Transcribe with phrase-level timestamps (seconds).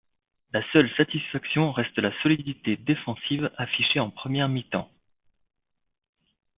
[0.51, 4.91] La seule satisfaction reste la solidité défensive affichée en première mi-temps.